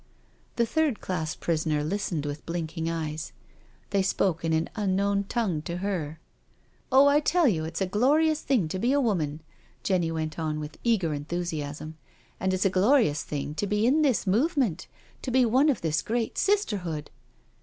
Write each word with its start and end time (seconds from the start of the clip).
The 0.55 0.65
third 0.65 0.99
class 0.99 1.35
prisoner 1.35 1.83
listened 1.83 2.25
with 2.25 2.43
blinking 2.47 2.89
eyes. 2.89 3.33
They 3.91 4.01
spoke 4.01 4.43
in 4.43 4.51
an 4.51 4.67
unknown 4.75 5.25
tongue 5.25 5.61
to 5.69 5.77
her." 5.77 6.19
Oh^ 6.91 7.07
I 7.07 7.19
tell 7.19 7.47
you 7.47 7.65
it's 7.65 7.81
a 7.81 7.85
glorious 7.85 8.41
thing 8.41 8.67
to 8.69 8.79
be 8.79 8.93
a 8.93 8.99
woman," 8.99 9.41
Jenny 9.83 10.11
went 10.11 10.39
on 10.39 10.59
with 10.59 10.79
eager 10.83 11.13
enthusiasm." 11.13 11.99
And 12.39 12.51
it's 12.51 12.65
a 12.65 12.71
glorious 12.71 13.21
thing 13.21 13.53
to 13.53 13.67
be 13.67 13.85
in 13.85 14.01
this 14.01 14.25
movement— 14.25 14.87
to 15.21 15.29
be 15.29 15.45
one 15.45 15.69
of 15.69 15.81
this 15.81 16.01
great 16.01 16.35
Sisterhood. 16.35 17.11